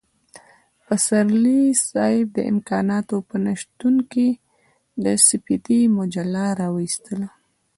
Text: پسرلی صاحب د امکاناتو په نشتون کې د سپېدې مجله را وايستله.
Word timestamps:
پسرلی 0.85 1.61
صاحب 1.89 2.27
د 2.37 2.39
امکاناتو 2.51 3.15
په 3.29 3.35
نشتون 3.45 3.95
کې 4.11 4.27
د 5.03 5.05
سپېدې 5.27 5.81
مجله 5.97 6.43
را 6.59 6.67
وايستله. 6.75 7.29